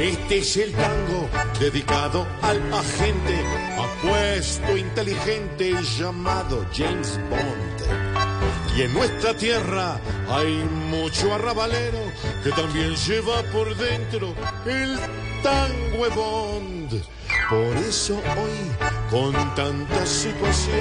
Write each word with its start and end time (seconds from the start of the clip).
Este 0.00 0.38
es 0.38 0.56
el 0.56 0.72
tango 0.72 1.28
dedicado 1.58 2.26
al 2.40 2.72
agente 2.72 3.44
apuesto, 3.76 4.74
inteligente 4.74 5.74
llamado 5.98 6.64
James 6.74 7.20
Bond. 7.28 8.78
Y 8.78 8.82
en 8.82 8.94
nuestra 8.94 9.36
tierra 9.36 10.00
hay 10.30 10.54
mucho 10.88 11.34
arrabalero 11.34 11.98
que 12.42 12.50
también 12.50 12.96
lleva 12.96 13.42
por 13.52 13.76
dentro 13.76 14.34
el 14.64 14.98
tango 15.42 16.08
Bond. 16.14 17.02
Por 17.50 17.76
eso 17.76 18.14
hoy, 18.14 19.10
con 19.10 19.54
tanta 19.54 20.06
situación 20.06 20.80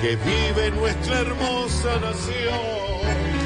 que 0.00 0.16
vive 0.16 0.70
nuestra 0.70 1.20
hermosa 1.20 2.00
nación, 2.00 3.37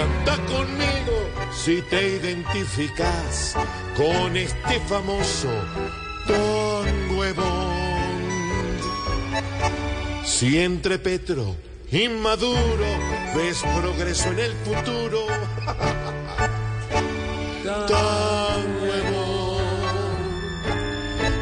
canta 0.00 0.36
conmigo 0.46 1.16
si 1.52 1.82
te 1.82 2.16
identificas 2.16 3.54
con 3.96 4.36
este 4.36 4.80
famoso 4.88 5.48
tango 6.26 7.24
Bond. 7.36 8.80
Si 10.24 10.58
entre 10.58 10.98
Petro 10.98 11.56
y 11.90 12.08
Maduro 12.08 12.86
ves 13.36 13.62
progreso 13.78 14.30
en 14.30 14.38
el 14.38 14.52
futuro, 14.64 15.26
tango 17.64 18.94
Bond. 19.12 19.60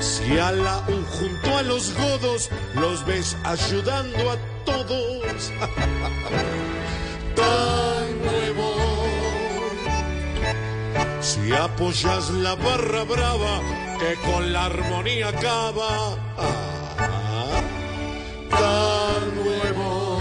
Si 0.01 0.39
a 0.39 0.53
la 0.53 0.85
junto 1.19 1.57
a 1.57 1.63
los 1.63 1.95
godos 1.95 2.51
los 2.75 3.07
ves 3.07 3.37
ayudando 3.45 4.31
a 4.33 4.37
todos, 4.65 5.53
tango 7.37 7.98
Si 11.21 11.53
apoyas 11.53 12.31
la 12.31 12.55
barra 12.55 13.03
brava 13.03 13.61
que 13.99 14.15
con 14.25 14.53
la 14.53 14.67
armonía 14.67 15.29
acaba, 15.29 16.17
ah, 16.39 17.61
tan 18.51 19.35
nuevo. 19.35 20.21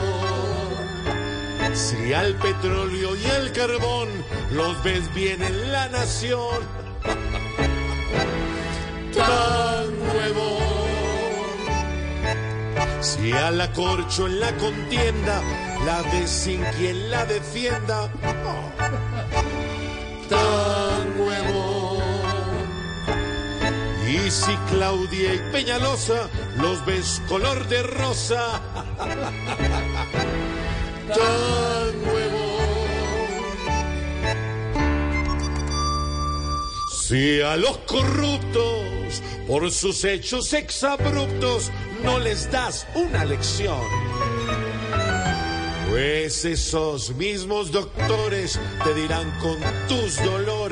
Si 1.74 2.14
al 2.14 2.34
petróleo 2.36 3.16
y 3.16 3.26
el 3.26 3.52
carbón 3.52 4.10
los 4.52 4.84
ves 4.84 5.14
bien 5.14 5.44
en 5.44 5.72
la 5.72 5.88
nación, 5.90 6.58
tan 9.14 10.00
nuevo. 10.00 10.58
Si 13.02 13.32
a 13.32 13.52
la 13.52 13.72
corcho 13.72 14.26
en 14.26 14.40
la 14.40 14.52
contienda 14.58 15.44
la 15.86 16.02
ves 16.12 16.30
sin 16.30 16.64
quien 16.78 17.12
la 17.12 17.26
defienda, 17.26 18.10
tan 20.30 20.87
Y 24.28 24.30
si 24.30 24.58
Claudia 24.70 25.36
y 25.36 25.40
Peñalosa 25.54 26.30
los 26.58 26.86
ves 26.86 27.22
color 27.30 27.66
de 27.70 27.82
rosa, 27.82 28.62
tan 31.08 32.04
nuevo. 32.04 32.58
Si 36.92 37.40
a 37.40 37.56
los 37.56 37.78
corruptos 37.86 39.24
por 39.48 39.72
sus 39.72 40.04
hechos 40.04 40.52
exabruptos 40.52 41.72
no 42.04 42.20
les 42.20 42.52
das 42.52 42.86
una 42.96 43.24
lección, 43.24 43.80
pues 45.90 46.44
esos 46.44 47.16
mismos 47.16 47.72
doctores 47.72 48.60
te 48.84 48.94
dirán 48.94 49.32
con 49.40 49.58
tus 49.88 50.22
dolores, 50.22 50.67